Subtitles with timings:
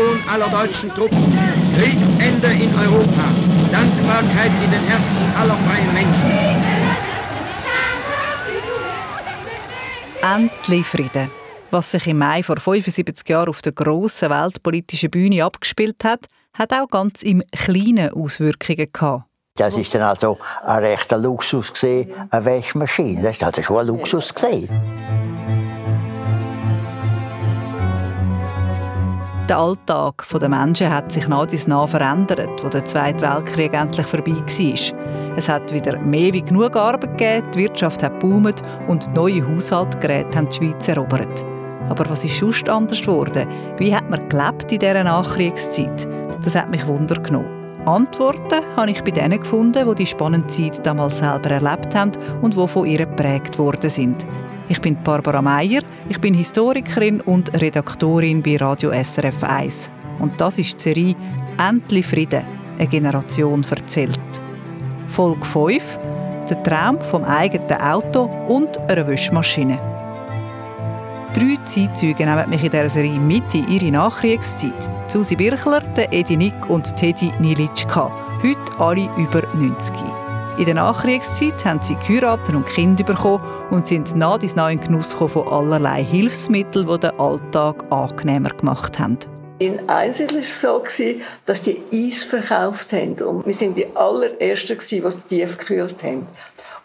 [0.00, 1.38] Kapitulation aller deutschen Truppen,
[1.76, 3.34] Kriegsende in Europa,
[3.70, 6.30] Dankbarkeit in den Herzen aller freien Menschen.
[10.22, 11.30] Endlich Frieden.
[11.70, 16.72] Was sich im Mai vor 75 Jahren auf der grossen weltpolitischen Bühne abgespielt hat, hat
[16.72, 19.24] auch ganz im Kleinen Auswirkungen gehabt.
[19.56, 23.22] Das ist dann also ein rechter Luxus gesehen, eine Waschmaschine.
[23.22, 24.68] Das ist also schon ein Luxus gesehen.
[29.50, 34.06] Der Alltag der Menschen hat sich nach dies nach verändert, als der Zweite Weltkrieg endlich
[34.06, 35.36] vorbei war.
[35.36, 40.38] Es hat wieder mehr wie genug Arbeit gegeben, die Wirtschaft hat boomt und neue Haushaltsgeräte
[40.38, 41.44] haben die Schweiz erobert.
[41.88, 43.48] Aber was ist sonst anders geworden?
[43.76, 46.06] Wie hat man gelebt in dieser Nachkriegszeit?
[46.44, 47.50] Das hat mich Wunder genommen.
[47.86, 52.56] Antworten habe ich bei denen gefunden, die die spannende Zeit damals selber erlebt haben und
[52.56, 54.24] die von ihr geprägt worden sind.
[54.70, 59.90] Ich bin Barbara Meier, ich bin Historikerin und Redaktorin bei Radio SRF 1.
[60.20, 61.16] Und das ist die Serie
[61.58, 62.44] «Endlich Frieden–
[62.78, 64.20] eine Generation erzählt».
[65.08, 65.98] Folge 5
[66.48, 69.76] «Der Traum vom eigenen Auto und einer Wäschmaschine».
[71.34, 74.88] Drei Zeitzeuge nehmen mich in dieser Serie mit in ihre Nachkriegszeit.
[75.08, 75.82] Susi Birchler,
[76.12, 78.12] Edi Nick und Teddy Nilitschka.
[78.40, 80.19] Heute alle über 90.
[80.60, 84.78] In der Nachkriegszeit haben sie geheiratet und Kinder bekommen und sind nach dies nach in
[84.78, 89.16] Genuss von allerlei Hilfsmitteln, die den Alltag angenehmer gemacht haben.
[89.58, 90.84] In Einzel war es so,
[91.46, 93.12] dass die Eis verkauft haben.
[93.22, 96.26] Und wir waren die allerersten, die tief gekühlt haben.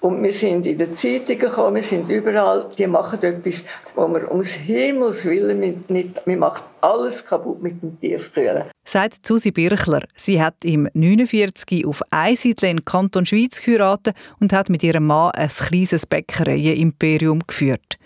[0.05, 4.23] Und wir sind in den Zeitungen gekommen, wir sind überall, die machen etwas, wo man
[4.27, 8.65] ums Himmels Willen nicht, wir machen alles kaputt mit dem Tiefkühlen.
[8.83, 10.03] Sagt Susi Birchler.
[10.13, 15.31] Sie hat im 49 auf Einsiedle in Kanton Schweiz geheiratet und hat mit ihrem Mann
[15.31, 17.97] ein kleines Bäckereienimperium geführt.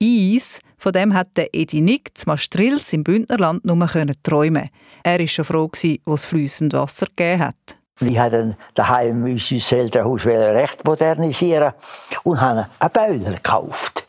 [0.00, 3.88] Eis, von dem hat Edi Nick zu Mastrils im Bündnerland nur
[4.22, 4.70] träumen
[5.02, 5.68] Er war schon froh,
[6.04, 7.76] wo es fließend Wasser gegeben hat.
[8.00, 11.72] Wir haben daheim unser Elternhaus recht modernisieren
[12.24, 14.06] und haben einen Boiler gekauft.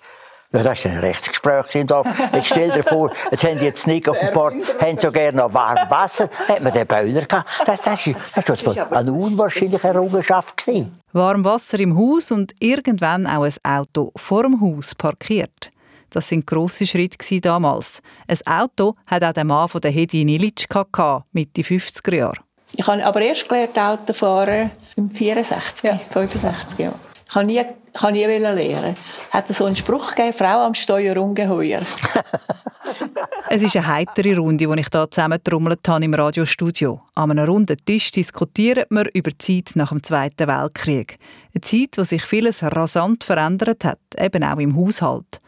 [0.51, 2.07] Ja, das war ein Rechtsgespräch im Dorf.
[2.34, 5.38] Jetzt stell dir vor, jetzt haben die jetzt nicht auf dem Bord, haben so gerne
[5.38, 7.50] noch warmes Wasser, hat man den Boiler gehabt.
[7.66, 10.56] Das, das, das, das war eine unwahrscheinliche Errungenschaft.
[10.57, 11.00] Gewesen.
[11.12, 15.72] Warm Wasser im Haus und irgendwann auch ein Auto vor dem Haus parkiert.
[16.09, 18.02] Das sind grosse Schritte damals.
[18.28, 22.45] Ein Auto hat auch der Mann von der Hedi Nilitschka Mitte 50er Jahre.
[22.78, 26.00] Ich habe aber erst gelernt Autofahren im 64, ja.
[26.12, 27.00] 65 Jahren.
[27.28, 27.62] Ich kann nie,
[27.94, 28.96] kann nie lernen.
[29.31, 31.81] Hat so einen Spruch gegeben, Frau am Steuer ungeheuer.
[33.50, 37.02] es ist eine heitere Runde, die ich hier zusammentrommelt habe im Radiostudio.
[37.16, 41.18] An einem runden Tisch diskutieren wir über die Zeit nach dem Zweiten Weltkrieg.
[41.53, 45.41] Eine Zeit, wo sich vieles rasant verändert hat, eben auch im Haushalt.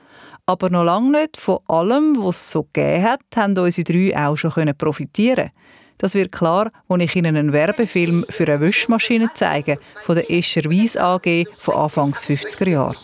[0.46, 4.38] Aber noch lange nicht von allem, was es so gegeben hat, haben unsere drei auch
[4.38, 5.67] schon profitieren können.
[5.98, 10.66] Das wird klar, als ich Ihnen einen Werbefilm für eine Wäschmaschine zeige, von der Escher
[10.66, 12.96] Weiss AG von Anfangs 50er Jahren.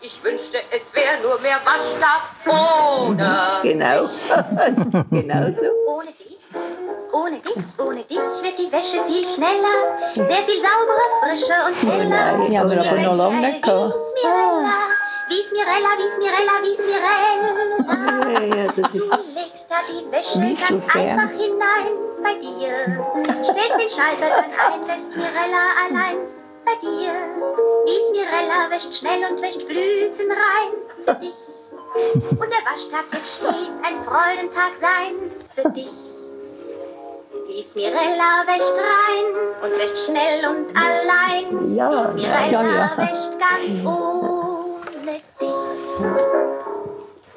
[0.00, 3.60] Ich wünschte, es wäre nur mehr Waschstab ohne.
[3.62, 4.08] Genau.
[5.10, 5.66] genau so.
[5.86, 6.38] Ohne dich,
[7.12, 12.50] ohne dich, ohne dich wird die Wäsche viel schneller, sehr viel sauberer, frischer und heller.
[12.50, 13.62] Ja, aber aber noch lange nicht
[15.30, 18.30] Wie Smirella, wie Smirella, wie Smirella.
[18.32, 22.74] Ja, ja, das ist du legst da die Wäsche ganz einfach hinein bei dir.
[23.44, 26.18] Stellst den Schalter dann ein, lässt Mirella allein
[26.66, 27.12] bei dir.
[27.86, 30.72] Wie Smirella wäscht schnell und wäscht Blüten rein
[31.04, 31.38] für dich.
[32.30, 35.94] Und der Waschtag wird stets ein Freudentag sein für dich.
[37.46, 39.26] Wie Smirella wäscht rein
[39.62, 41.76] und wäscht schnell und allein.
[41.76, 42.98] Ja, Wie Smirella ja, ja.
[42.98, 44.29] wäscht ganz ohne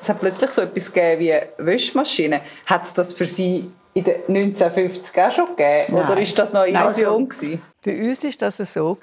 [0.03, 2.41] es hat plötzlich so etwas gegeben wie Wäschmaschine.
[2.65, 5.95] Hat es das für Sie in den 1950 auch schon gegeben?
[5.95, 7.29] Oder ist das noch eine Illusion?
[7.29, 8.97] Also, bei uns war das so,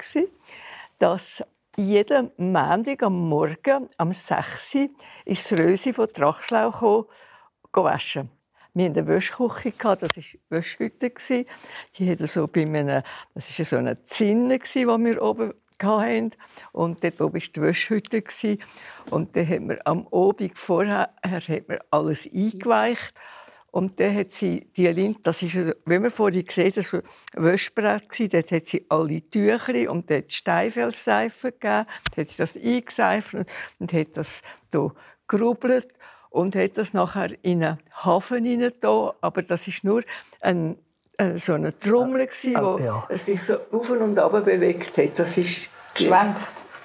[0.99, 1.43] dass
[1.77, 4.89] jeden Montag am Morgen um 6 Uhr
[5.25, 7.07] ist Rösi von Trachslau gekommen,
[7.73, 8.31] waschen.
[8.75, 11.13] Wir hatten eine Wäschküche, das war die Wäschhütte.
[11.97, 13.03] Die hatte so bei einem,
[13.35, 16.33] das war so eine Zinne, die wir oben hatten.
[16.73, 18.23] Und dort oben war die Wäschhütte.
[19.11, 23.15] Und dann hat man am Abend vorher hat man alles eingeweicht.
[23.73, 27.03] Und dann hat sie die Linde, das ist, wie man vorhin gesehen das war
[27.37, 32.57] ein Wäschbrett, dort hat sie alle Tücher und dort Steinfeldseife gegeben, dann hat sie das
[32.57, 33.35] eingeseift
[33.79, 34.43] und hat das
[34.73, 34.93] hier
[35.29, 35.89] gerubbelt
[36.31, 40.03] und hat das nachher in einen Hafen hinein aber das ist nur
[40.41, 40.77] ein
[41.37, 43.05] so eine Trommel, die ja.
[43.09, 45.19] es sich so auf und ab bewegt hat.
[45.19, 46.37] Das ist geschwenkt.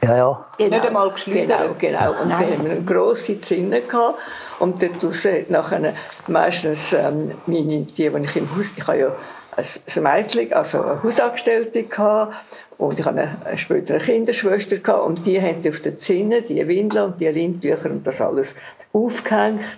[0.04, 0.46] Ja, ja.
[0.58, 1.60] Genau, Nicht einmal geschleudert.
[1.60, 2.22] Genau, genau.
[2.22, 2.52] Und Nein.
[2.52, 4.20] haben wir eine grosse Zinne gehabt.
[4.60, 5.94] Und dort draussen hat nachher
[6.28, 9.16] meistens ähm, meine, die, die ich im Haus, ich habe ja
[9.58, 12.36] ein Mädchen, also eine Hausangestellte gehabt.
[12.78, 15.06] Und ich hatte eine, später eine Kinderschwester gehabt.
[15.06, 18.54] Und die haben auf der Zinne die Windeln und die Lindtücher und das alles
[18.94, 19.78] aufgehängt.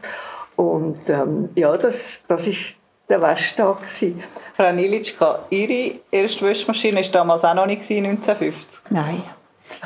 [0.55, 2.73] Und ähm, ja, das, das ist
[3.07, 4.23] der Wäschtag gewesen.
[4.57, 8.91] Frau Nilitschka, Ihre erste Waschmaschine war damals auch noch nicht, gewesen, 1950.
[8.91, 9.23] Nein.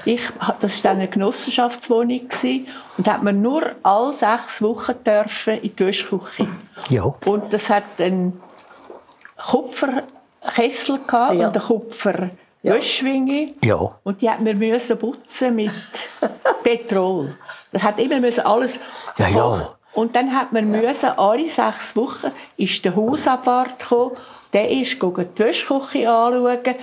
[0.05, 0.21] Ich,
[0.61, 5.59] das war dann eine Genossenschaftswohnung gewesen, und da hat man nur alle sechs Wochen dürfen
[5.61, 6.47] in die Waschküche.
[6.89, 7.13] Ja.
[7.25, 8.41] Und das hat einen
[9.37, 11.47] Kupferkessel gehabt Ja.
[11.47, 13.55] und eine Kupferwäschschwinge.
[13.63, 13.91] Ja.
[14.03, 15.71] Und die hat man müssen putzen mit
[16.63, 17.35] Petrol.
[17.73, 18.79] Das hat immer müssen alles.
[19.17, 19.69] Ja, ja.
[19.93, 24.15] Und dann hat man müssen, alle sechs Wochen ist der Hausabwart gekommen.
[24.53, 26.75] Der ist gegangen die Wäschküche anschauen,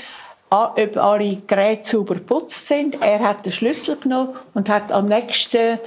[0.50, 3.00] ob alle Geräte sauber geputzt sind.
[3.02, 5.78] Er hat den Schlüssel genommen und hat am nächsten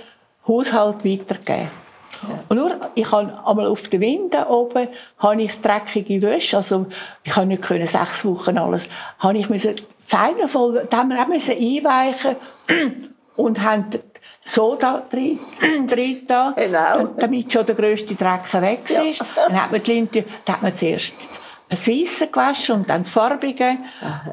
[0.47, 1.69] Haushalt weitergegeben.
[2.49, 6.85] Und nur, ich habe einmal auf der Winde oben, habe ich dreckige Wäsche, also
[7.23, 8.87] ich konnte nicht können, sechs Wochen alles,
[9.17, 9.75] habe ich müssen
[10.05, 12.35] Zeile voll, da haben wir auch müssen einweichen
[13.37, 13.85] und haben
[14.45, 15.39] Soda drin,
[15.87, 17.07] drin da, Genau.
[17.17, 19.23] damit schon der grösste Dreck weg ist.
[19.35, 21.13] Dann hat man die Linte, dann hat man zuerst
[21.71, 23.77] das Weisse gewaschen und dann das Farbige.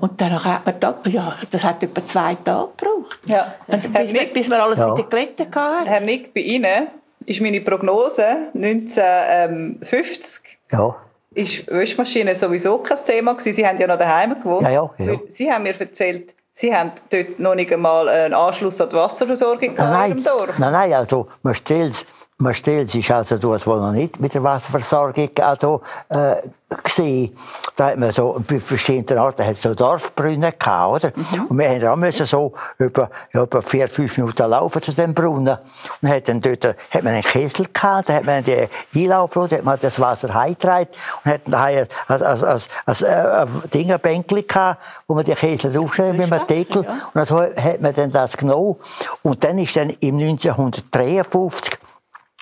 [0.00, 3.20] Und dann hat man da, ja, das hat etwa zwei Tage gebraucht.
[3.26, 3.54] Ja.
[3.68, 4.94] Und Herr bis, wir, Nick, bis wir alles Ja.
[4.96, 5.86] wieder gerettet hatten.
[5.86, 6.88] Herr Nick, bei Ihnen
[7.24, 10.96] ist meine Prognose 1950 Ja.
[11.34, 13.52] ist Waschmaschine sowieso kein Thema gewesen.
[13.54, 14.62] Sie haben ja noch daheim gewohnt.
[14.62, 15.14] Ja, ja, ja.
[15.28, 19.76] Sie haben mir erzählt, Sie haben dort noch nicht einmal einen Anschluss an die Wasserversorgung
[19.76, 20.58] gehabt Nein, in nein, Ihrem Dorf.
[20.58, 22.04] nein, nein, also man stellt,
[22.40, 26.36] man stellt sich also dort, wo noch nicht mit der Wasserversorgung also, äh,
[26.84, 27.34] gesehen.
[27.76, 31.12] Da hat man so bei bestimmten Orten hat es so Dorfbrunnen gehabt, oder?
[31.48, 35.14] Und wir haben auch müssen so über, ja, über vier, fünf Minuten laufen zu dem
[35.14, 35.58] Brunnen.
[36.00, 39.64] Und hat dann dort, hat man einen Kessel gehabt, da hat man die Einlaufroute, hat
[39.64, 40.90] man das Wasser heimgetragen
[41.24, 45.24] und hat dann ein, ein, ein, ein, ein, ein Ding, ein Bänkchen gehabt, wo man
[45.24, 46.86] die Kessel draufstellt mit einem Deckel.
[47.14, 48.76] Und so hat man dann das genommen.
[49.22, 51.78] Und dann ist dann im 1953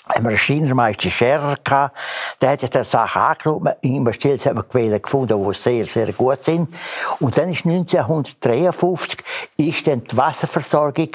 [0.08, 1.96] haben wir einen Schreinermeister Scherer gehabt,
[2.40, 3.62] der hat sich der Sache angeschaut.
[3.82, 6.68] Immer still hat man Quellen gefunden, die sehr, sehr gut sind.
[7.18, 9.24] Und dann ist 1953
[9.56, 11.08] ist dann die Wasserversorgung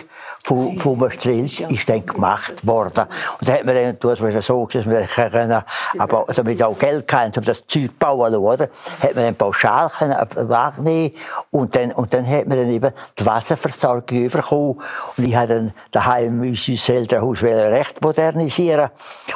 [0.44, 3.06] von, von Maastricht ist dann gemacht worden.
[3.40, 5.64] Und da hat man dann, das war so, dass dann können,
[5.98, 8.68] aber damit auch Geld kann, um das Zeug zu bauen, oder?
[9.02, 11.14] Hat man dann pauschal können, äh, wahrnehmen.
[11.52, 14.82] Und dann, und dann hat man dann eben die Wasserversorgung bekommen.
[15.18, 18.81] Und ich habe dann daheim unser Elternhaus recht modernisieren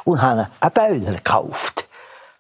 [0.06, 1.85] und habe einen Bäuler gekauft.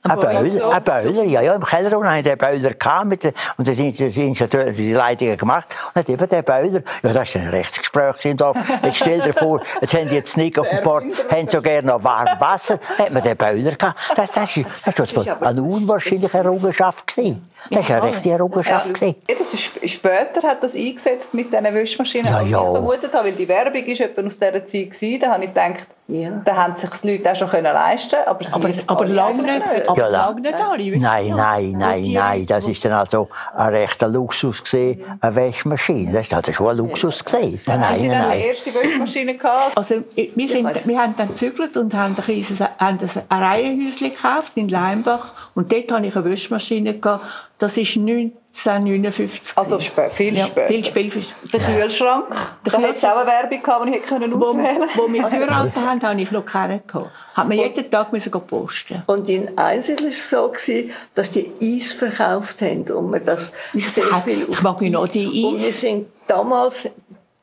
[0.09, 3.75] Ein Bäuler, ja, ja, im Keller unten hatte ich den Bäuler gehabt, mit, und dann
[3.75, 7.49] sind die Ingenieure die Leitungen gemacht, und hat eben der Bäuler, ja, das war ein
[7.49, 11.05] Rechtsgespräch im Dorf, jetzt stell dir vor, jetzt haben die jetzt nicht auf dem Bord,
[11.31, 14.65] haben so gerne noch warm Wasser, hat man den Bäuler gehabt, das, das, ist,
[14.95, 17.49] das war eine unwahrscheinliche Errungenschaft gewesen.
[17.71, 19.15] Das war eine rechte Errungenschaft gewesen.
[19.27, 22.43] Ja, das ist, später hat das eingesetzt mit diesen Waschmaschinen, Ja, ja.
[22.43, 25.49] ich vermutet habe, weil die Werbung ist etwa aus dieser Zeit gewesen, da habe ich
[25.49, 26.29] gedacht, Ja.
[26.45, 30.11] da haben sich die Leute auch schon können leisten aber Aber, aber lange nicht, aber
[30.11, 30.97] Ja, la- lange nicht alle.
[30.97, 36.27] Nein, nein, nein, nein, das ist dann also ein rechter Luxus gesehen, eine Waschmaschine, das
[36.27, 37.59] ist also schon ein Luxus gesehen.
[37.67, 38.39] Nein, Haben Sie nein, nein.
[38.39, 39.77] die erste Waschmaschine gehabt?
[39.77, 42.99] Also, wir, sind, wir haben dann gezügelt und haben ein, kleines- haben
[43.29, 45.31] ein Reihenhäuschen gekauft in Leimbach.
[45.53, 46.93] Und dort hatte ich eine Waschmaschine.
[46.95, 47.25] Gehabt.
[47.57, 49.57] Das ist 1959.
[49.57, 50.67] Also spä viel ja, später.
[50.67, 52.35] Viel, viel, viel, Der Kühlschrank,
[52.65, 55.23] da hat es auch eine Werbung gehabt, die ich hätte können wo, auswählen wo wir
[55.29, 57.11] geheiratet haben, habe ich noch keinen gehabt.
[57.33, 59.03] Hat man jeden Tag müssen posten.
[59.07, 62.83] Und in Einsel war es so, gewesen, dass die Eis verkauft haben.
[62.91, 65.79] Und wir das Ich sehr sag, viel ich mag mich noch die Und wir Eis.
[65.79, 66.89] sind damals,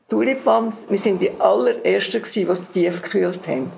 [0.09, 3.71] Tulipan, wir sind die allerersten gewesen, die tief gekühlt haben.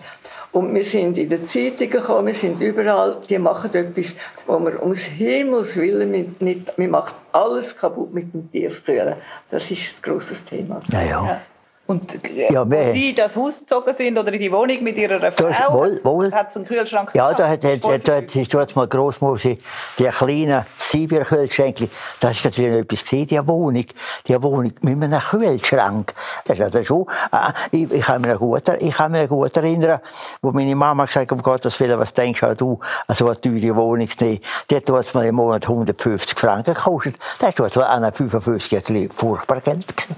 [0.55, 4.15] Und wir sind in den Zeitungen gekommen, wir sind überall, die machen etwas,
[4.47, 9.15] wo wir ums Himmels Willen mit, nicht, wir machen alles kaputt mit dem Tiefkühlen.
[9.51, 10.79] Das ist ein grosses Thema.
[10.93, 11.41] Ja, ja.
[11.87, 15.73] Und Ja, als Sie das Haus gezogen sind oder in die Wohnung mit Ihrer Frau,
[15.73, 16.31] wohl- wohl.
[16.31, 19.55] hat es einen Kühlschrank Ja, da hat, hat, hat, hat, ist dort mal Grossmutter,
[19.99, 23.85] die kleinen Sibirkühlschränkchen, das ist natürlich etwas gewesen, die Wohnung,
[24.27, 26.13] die Wohnung mit einem Kühlschrank.
[26.45, 29.55] Das ist ja das schon, ah, ich, ich kann mich gut, ich kann mich gut
[29.55, 29.99] erinnern,
[30.41, 34.09] wo meine Mama gesagt hat, um Gottes Willen, was denkst du, also eine teure Wohnung
[34.09, 34.39] zu nehmen,
[34.71, 37.17] die hat mal im Monat 150 Franken gekostet.
[37.39, 40.15] Das ist dort an 55 Jahren furchtbar Geld gewesen.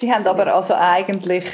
[0.00, 1.44] Sie haben aber also eigentlich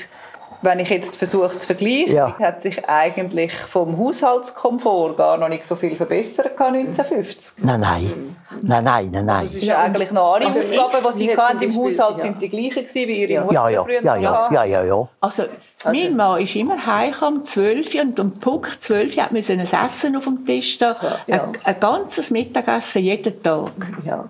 [0.63, 2.35] wenn ich jetzt versuche zu vergleichen, ja.
[2.39, 7.65] hat sich eigentlich vom Haushaltskomfort gar noch nicht so viel verbessert 1950.
[7.65, 8.37] Nein, nein.
[8.63, 9.37] Nein, nein, nein, nein.
[9.37, 12.41] Also es ist ja eigentlich noch alle also Aufgaben, die Sie hatten im Haushalt, sind
[12.43, 15.09] die gleichen gewesen, wie Ihre Mutter ja, ja, früher ja, ja, ja, ja, ja.
[15.21, 15.45] Also,
[15.85, 19.33] also, mein Mann ist immer heim um 12 Uhr und um Punkt 12 Uhr hat
[19.33, 20.97] ein Essen auf dem Tisch da.
[21.27, 21.45] Ja.
[21.45, 23.73] Ein, ein ganzes Mittagessen jeden Tag.
[24.05, 24.25] Ja,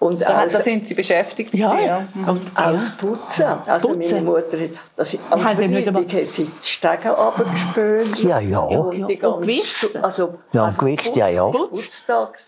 [0.00, 1.52] und da, da sind sie beschäftigt.
[1.54, 2.08] Ja, ja.
[2.26, 2.70] Und ja.
[2.70, 3.44] aus Putzen.
[3.66, 4.10] Also Putzen.
[4.12, 8.18] meine Mutter hat also am Freitag hat sie die Stege runtergespült.
[8.20, 8.60] Ja, ja.
[8.60, 10.02] Und die ganze.
[10.02, 11.44] Also, ja, und gewichst, ja, ja.
[11.44, 12.38] Putztag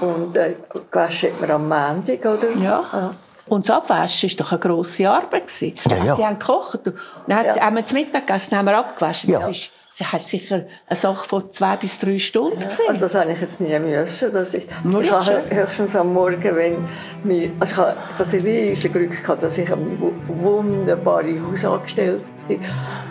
[0.00, 0.54] Und äh,
[0.90, 2.50] gewaschen hat man am Montag, oder?
[2.58, 2.84] Ja.
[2.92, 3.14] ja.
[3.46, 5.50] Und das Abwaschen war doch eine grosse Arbeit.
[5.60, 6.16] Ja, ja.
[6.16, 6.80] Sie haben gekocht.
[7.26, 7.60] Dann ja.
[7.60, 9.30] haben wir zum Mittag gegessen, haben wir abgewaschen.
[9.30, 9.40] Ja.
[9.40, 13.30] Das Sie hat sicher eine Sache von zwei bis drei Stunden ja, also das habe
[13.30, 14.32] ich jetzt nie müssen.
[14.32, 16.88] Das ist, ich habe höchstens am Morgen, wenn
[17.22, 19.86] mich, also ich habe das riesige Glück gehabt, dass ich eine
[20.26, 22.24] wunderbare Hausangestellte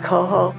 [0.02, 0.54] hatte.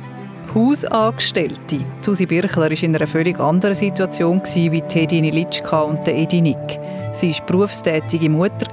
[0.54, 1.86] Hausangestellte.
[2.02, 6.80] Susi Birchler war in einer völlig anderen Situation wie Teddy Nilitschka und Edi Nick.
[7.14, 8.68] Sie war berufstätige Mutter,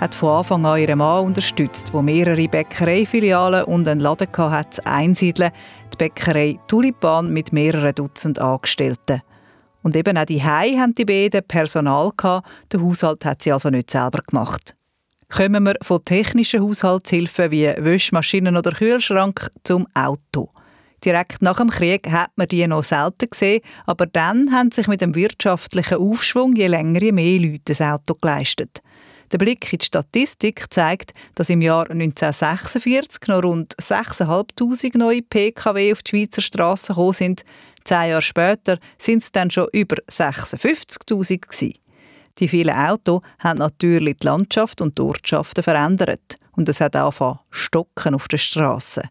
[0.00, 5.52] hat von Anfang an ihren Mann unterstützt, der mehrere Bäckereifilialen und einen Laden hatte, einsiedeln
[5.92, 9.22] die Bäckerei Tulipan mit mehreren Dutzend Angestellten.
[9.82, 12.48] Und eben auch die Hei haben die beiden Personal gehabt.
[12.72, 14.74] Der Haushalt hat sie also nicht selber gemacht.
[15.28, 20.50] Kommen wir von technischen Haushaltshilfen wie Wäschmaschinen oder Kühlschrank zum Auto.
[21.04, 25.02] Direkt nach dem Krieg hat man die noch selten gesehen, aber dann haben sich mit
[25.02, 28.80] dem wirtschaftlichen Aufschwung je länger je mehr Leute ein Auto geleistet.
[29.30, 35.92] Der Blick in die Statistik zeigt, dass im Jahr 1946 noch rund 6'500 neue PKW
[35.92, 37.42] auf die Schweizer Straßen gekommen sind.
[37.84, 41.74] Zehn Jahre später sind es dann schon über 56'000 gewesen.
[42.38, 46.38] Die vielen Autos haben natürlich die Landschaft und die Ortschaften verändert.
[46.52, 49.04] Und es hat angefangen stocken auf den Straßen.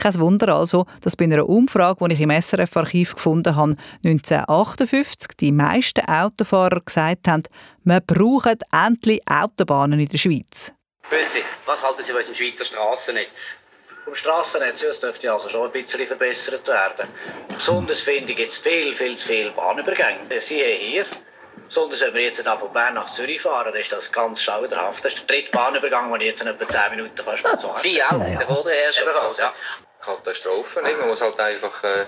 [0.00, 3.74] Kein Wunder also, dass bei einer Umfrage, die ich im SRF-Archiv gefunden habe,
[4.04, 7.42] 1958 die meisten Autofahrer gesagt haben,
[7.82, 10.72] wir brauchen endlich Autobahnen in der Schweiz.
[11.10, 13.54] Bülsi, was halten Sie von unserem Schweizer Strassennetz?
[14.04, 17.08] Vom Strassennetz ja, das dürfte also schon ein bisschen verbessert werden.
[17.52, 20.40] Besonders finde ich jetzt viel, viel zu viele Bahnübergänge.
[20.40, 21.06] Sie hier
[21.66, 25.04] Besonders wenn wir jetzt von Bern nach Zürich fahren, dann ist das ganz schauderhaft.
[25.04, 27.72] Das ist der dritte Bahnübergang, den ich jetzt in etwa 10 Minuten fast mal so
[27.76, 28.12] Sie auch?
[28.12, 28.38] Ja, ja.
[28.38, 28.98] Der wurde erst
[29.38, 29.52] ja.
[30.00, 30.80] Katastrophe.
[30.82, 30.98] Nicht?
[30.98, 32.06] Man muss halt einfach äh,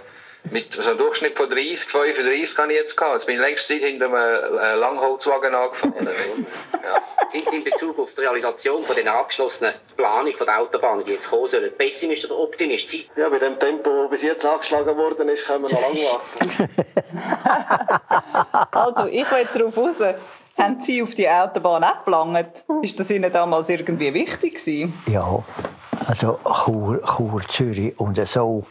[0.50, 3.14] mit so einem Durchschnitt von 30, 35 habe ich jetzt gehabt.
[3.14, 5.94] Jetzt bin ich längst Zeit hinter einem äh, Langholzwagen angefahren.
[6.06, 7.28] ja.
[7.30, 11.12] Sind Sie in Bezug auf die Realisation von der abgeschlossenen Planung von der Autobahnen, die
[11.12, 13.02] jetzt kommen sollen, Pessimist oder Optimist sein?
[13.16, 16.68] Ja, bei dem Tempo, das bis jetzt angeschlagen worden ist, können wir noch lange warten.
[18.96, 19.96] also, ich will darauf raus.
[20.58, 22.64] Haben Sie auf die Autobahn auch gelangt?
[22.82, 25.02] Ist das Ihnen damals irgendwie wichtig gewesen?
[25.10, 25.42] Ja,
[26.06, 28.66] also Chur, Chur Zürich und so,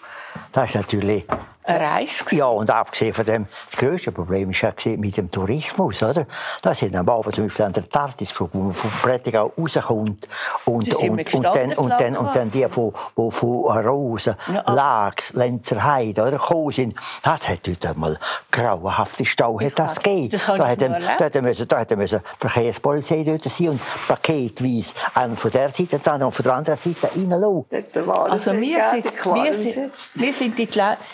[0.51, 1.25] das ist natürlich
[1.69, 2.23] Reise.
[2.31, 6.25] Ja, und abgesehen von dem, das grösste Problem war ja mit dem Tourismus, oder?
[6.61, 10.27] Da sind am Abend zum Beispiel an der Tartisburg, wo man von Prättigau rauskommt
[10.65, 14.63] und, und, und, dann, und, dann, und dann die von, von, von Rosen, ja.
[14.71, 18.17] Lags, Lenzer Heide, oder, gekommen sind, das hat dort einmal
[18.51, 20.29] grauenhafte Stau hat das gegeben.
[20.31, 20.89] Das da hätte
[21.31, 26.07] da müssen, da hätte müssen Verkehrspolizei dort sein und paketweise einen von der Seite und
[26.07, 28.09] dann von der anderen Seite reinlassen.
[28.09, 30.69] Also wir sind, wir sind, wir sind in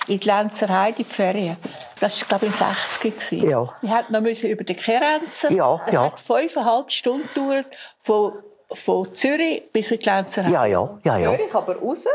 [0.07, 1.57] die Grenzer Heide in die Ferien.
[1.99, 3.73] Das war, glaube ich, in 60 Ja.
[3.81, 5.51] Wir mussten noch über die Grenzer.
[5.51, 6.03] Ja, das ja.
[6.05, 7.65] hat fünfeinhalb Stunden gedauert,
[8.03, 8.33] von,
[8.71, 10.53] von Zürich bis in die Grenzer Heide.
[10.53, 11.17] Ja, ja, ja.
[11.17, 11.35] ja.
[11.35, 12.05] Zürich aber raus.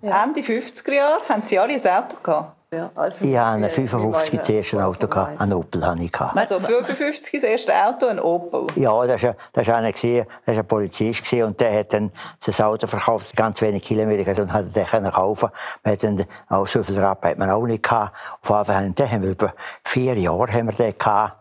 [0.00, 0.24] Ja.
[0.24, 2.57] Ende 50er Jahre haben sie alle ein Auto gehabt.
[2.70, 6.20] Ja, also ich hatte ein 55 das erste Auto, gehabt, ein Opel hatte ich.
[6.20, 8.66] Also 55 das erste Auto, ein Opel?
[8.76, 12.12] Ja, das war, das war einer, das war ein Polizist und der hat dann
[12.44, 15.48] das Auto verkauft, ganz wenig Kilometer, und hat den kaufen
[15.82, 18.14] Wir hatten auch so viel Rabatt hat man auch nicht gehabt.
[18.42, 21.38] Auf jeden Fall den haben wir über vier Jahre haben wir den gehabt.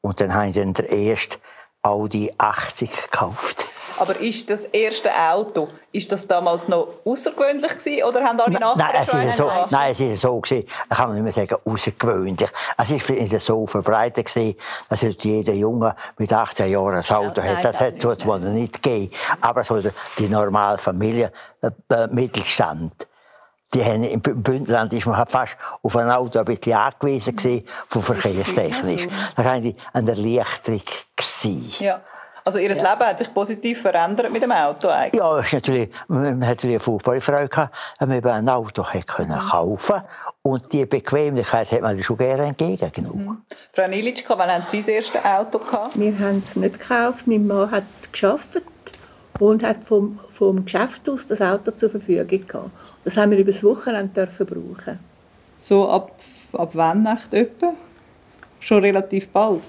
[0.00, 1.38] Und dann haben wir den erste
[1.82, 3.67] Audi 80 gekauft.
[3.98, 9.06] Aber ist das erste Auto, ist das damals noch außergewöhnlich gewesen, oder haben alle Nachbarn
[9.26, 10.66] nein, so, nein, es ist so gewesen.
[10.90, 12.50] Ich kann nicht mehr sagen außergewöhnlich.
[12.76, 14.56] Es ist so verbreitet gewesen,
[14.88, 17.64] dass jeder Junge mit 18 Jahren ein Auto ja, hat.
[17.64, 19.80] Das hat es zwar nicht gegeben, aber so
[20.18, 23.06] die normale Familie, äh, äh, Mittelstand.
[23.74, 28.02] Die haben im Bündnerland ist man fast auf ein Auto ein bisschen angewiesen gewesen, von
[28.02, 29.06] verkehrstechnisch.
[29.36, 30.82] Das war eine Erleichterung.
[31.78, 32.00] Ja.
[32.48, 32.76] Also Ihr ja.
[32.76, 35.20] Leben hat sich positiv verändert mit dem Auto eigentlich?
[35.20, 39.06] Ja, ist natürlich, man hat natürlich eine furchtbare Freude gehabt, wenn man ein Auto hat
[39.06, 39.50] können mhm.
[39.50, 40.00] kaufen
[40.40, 43.26] und die Bequemlichkeit hat man schon gerne entgegengenommen.
[43.26, 43.42] Mhm.
[43.74, 46.00] Frau Nilitschka, wann haben Sie das erste Auto gehabt?
[46.00, 48.62] Wir haben es nicht gekauft, mein Mann hat geschafft
[49.38, 52.70] und hat vom, vom Geschäft aus das Auto zur Verfügung gehabt.
[53.04, 54.98] Das haben wir über das Wochenende dürfen brauchen.
[55.58, 56.12] So ab,
[56.54, 57.74] ab wann nach etwa?
[58.58, 59.60] Schon relativ bald?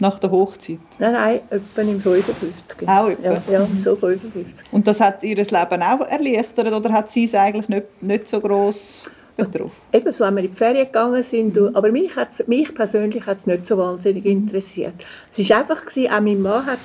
[0.00, 0.78] Nach der Hochzeit?
[0.98, 2.88] Nein, nein, etwa im 55.
[2.88, 3.22] Auch etwa?
[3.22, 4.66] Ja, ja, so 55.
[4.72, 8.40] Und das hat ihr Leben auch erleichtert oder hat sie es eigentlich nicht, nicht so
[8.40, 9.02] gross
[9.36, 9.72] betroffen?
[9.92, 11.70] Eben so, wenn wir in die Ferien gegangen sind, mhm.
[11.74, 14.94] aber mich, hat's, mich persönlich hat es nicht so wahnsinnig interessiert.
[15.36, 16.78] Es war einfach, gewesen, auch mein Mann hat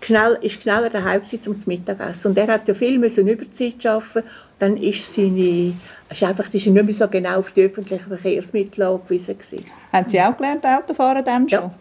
[0.00, 2.30] schnell, ist schneller daheim um zu Mittagessen.
[2.30, 4.22] Und er hat ja viel müssen Überzeit arbeiten.
[4.58, 5.74] Dann ist seine,
[6.10, 9.64] ist einfach, ist er nicht mehr so genau auf die öffentlichen Verkehrsmittel angewiesen gewesen.
[9.92, 11.60] Haben Sie auch gelernt Autofahren dann schon?
[11.60, 11.74] Ja.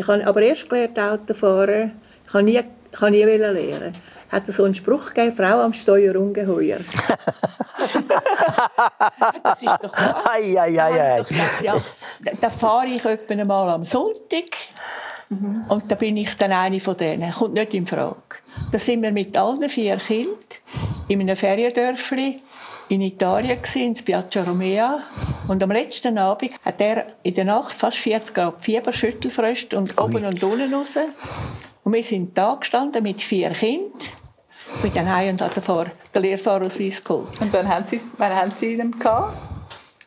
[0.00, 1.92] Ich habe aber erst gelernt Autofahren.
[2.26, 3.94] Ich habe nie, ich habe nie lernen.
[4.32, 6.78] Hat so einen Spruch gegeben, Frau am Steuer ungeheuer.
[9.42, 10.24] das ist doch wahr.
[10.32, 11.24] Ei, ei, ei, ei.
[11.62, 11.76] Ja,
[12.40, 14.56] da fahre ich etwa einmal am Sonntag
[15.30, 15.64] Mhm.
[15.68, 17.30] Und da bin ich dann eine von denen.
[17.30, 18.16] Kommt nicht in Frage.
[18.72, 20.34] Da sind wir mit allen vier Kindern
[21.06, 22.42] in einem Feriendörfli
[22.90, 25.00] in Italien in Piazza Romea.
[25.48, 29.98] Und am letzten Abend hat er in der Nacht fast 40 Grad Fieber, Schüttelfrost und
[29.98, 30.04] Ui.
[30.04, 30.98] oben und unten raus.
[31.84, 33.92] Und wir sind da gestanden mit vier Kindern
[34.82, 37.40] mit den Heim und den, den Lehrfahrausweis geholt.
[37.40, 39.36] Und wann haben Sie, wann haben Sie ihn gehabt?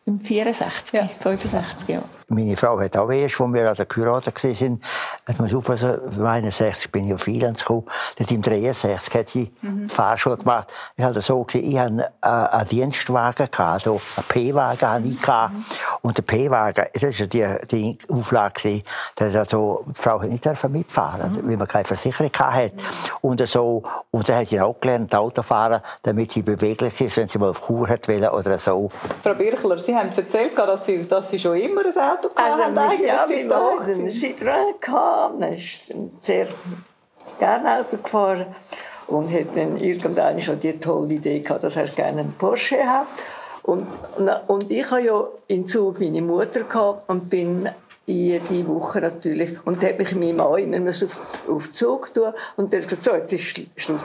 [0.05, 1.09] Im 64, ja.
[1.19, 2.05] 65 Jahre.
[2.33, 4.81] Meine Frau hat auch erst, als wir an der Kurate waren,
[5.27, 7.85] hat man aufpassen, 61 bin ich auf Irland gekommen,
[8.17, 9.89] im 63 hat sie mhm.
[9.89, 10.71] Fahrschule gemacht.
[10.95, 15.21] Ich hatte so gesehen, ich hatte einen Dienstwagen, gehabt, also einen P-Wagen hatte ich.
[15.21, 15.53] Gehabt.
[15.53, 15.63] Mhm.
[16.01, 18.81] Und der P-Wagen, das war die, die Auflage,
[19.15, 21.49] dass also, die Frau nicht mitfahren mhm.
[21.49, 22.73] weil man keine Versicherung hatte.
[23.21, 27.37] Und, so, und dann hat sie auch gelernt, Autofahren, damit sie beweglich ist, wenn sie
[27.37, 28.89] mal auf Kur hat oder so.
[29.23, 32.77] Frau Birchler, Sie haben erzählt, dass Sie, dass sie schon immer ein Auto Also, haben
[32.77, 35.41] einen Citroën gehabt.
[35.41, 36.47] Er ist sehr
[37.39, 38.55] gerne Auto gefahren
[39.07, 43.07] und hat dann irgendwann schon die tolle Idee gehabt, dass er gerne einen Porsche hat.
[43.63, 43.87] Und,
[44.47, 47.69] und ich hatte ja in Zug meine Mutter gehabt und bin
[48.05, 49.57] jede Woche natürlich.
[49.65, 51.17] Und da habe ich meinem Mann immer auf,
[51.47, 54.01] auf Zug tun und der hat gesagt, so, jetzt ist Schluss.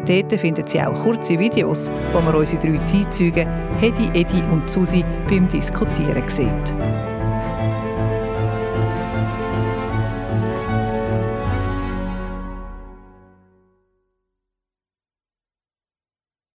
[0.04, 3.46] Dort finden Sie auch kurze Videos, wo man unsere drei Zeitzeugen
[3.78, 6.74] Hedi, Edi und Susi beim Diskutieren sieht.